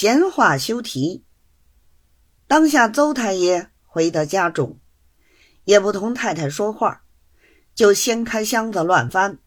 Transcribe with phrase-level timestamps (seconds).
[0.00, 1.26] 闲话休提。
[2.46, 4.80] 当下邹太爷回到家中，
[5.64, 7.04] 也不同太太说话，
[7.74, 9.40] 就掀开箱子乱翻。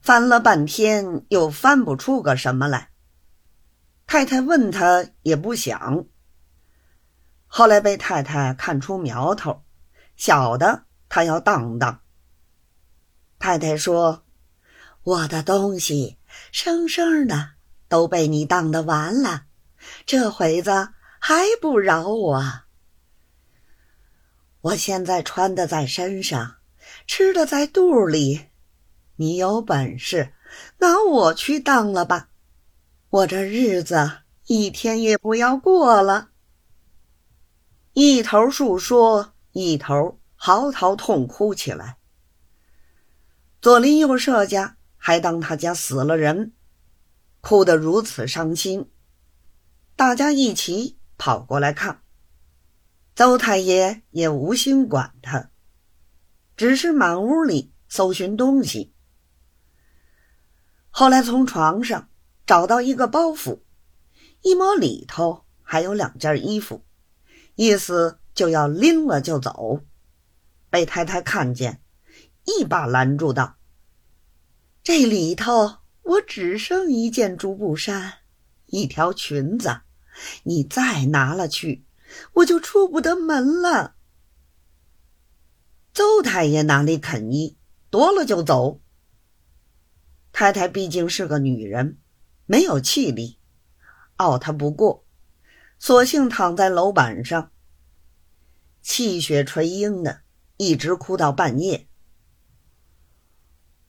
[0.00, 2.92] 翻了半天，又翻不出个什么来。
[4.06, 6.06] 太太问他，也不想。
[7.48, 9.64] 后来被太太看出苗头，
[10.14, 12.02] 晓得他要当当。
[13.40, 14.22] 太太说
[15.02, 16.18] ：“我的东西
[16.52, 17.54] 生生的
[17.90, 19.46] 都被你当的完了，
[20.06, 22.42] 这会子还不饶我？
[24.60, 26.58] 我现在穿的在身上，
[27.08, 28.46] 吃的在肚里。
[29.16, 30.32] 你有本事
[30.78, 32.28] 拿我去当了吧，
[33.10, 36.28] 我这日子一天也不要过了。”
[37.92, 41.98] 一头述说，一头嚎啕痛哭起来。
[43.60, 46.52] 左邻右舍家还当他家死了人，
[47.40, 48.90] 哭得如此伤心，
[49.96, 52.02] 大家一起跑过来看。
[53.14, 55.50] 邹太爷也无心管他，
[56.56, 58.94] 只是满屋里搜寻东西。
[60.90, 62.08] 后来从床上
[62.46, 63.60] 找到一个包袱，
[64.42, 66.84] 一摸里头还有两件衣服，
[67.54, 69.80] 意思就要拎了就走，
[70.70, 71.82] 被太太看见。
[72.44, 73.56] 一把拦住道
[74.82, 75.79] ：“这里头
[76.10, 78.14] 我只剩一件竹布衫，
[78.66, 79.82] 一条裙子，
[80.42, 81.84] 你再拿了去，
[82.32, 83.94] 我就出不得门了。”
[85.94, 87.56] 邹太爷哪里肯依，
[87.90, 88.80] 夺了就走。
[90.32, 91.98] 太太毕竟是个女人，
[92.44, 93.38] 没有气力，
[94.16, 95.04] 拗他不过，
[95.78, 97.52] 索性躺在楼板上，
[98.82, 100.22] 气血垂膺的，
[100.56, 101.86] 一直哭到半夜。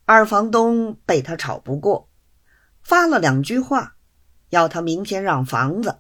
[0.06, 2.11] 二房东被他吵不过，
[2.84, 3.96] 发了两句话，
[4.50, 6.00] 要他明天让房子，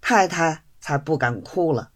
[0.00, 1.92] 太太才不敢哭了。